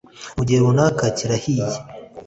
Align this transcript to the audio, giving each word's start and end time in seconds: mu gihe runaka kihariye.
mu 0.35 0.43
gihe 0.47 0.59
runaka 0.63 1.03
kihariye. 1.17 1.67